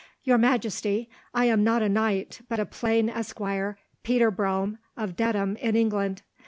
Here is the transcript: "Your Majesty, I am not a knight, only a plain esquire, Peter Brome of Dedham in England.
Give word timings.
"Your 0.23 0.39
Majesty, 0.39 1.11
I 1.31 1.45
am 1.45 1.63
not 1.63 1.83
a 1.83 1.87
knight, 1.87 2.41
only 2.49 2.59
a 2.59 2.65
plain 2.65 3.07
esquire, 3.07 3.77
Peter 4.01 4.31
Brome 4.31 4.79
of 4.97 5.15
Dedham 5.15 5.57
in 5.57 5.75
England. 5.75 6.23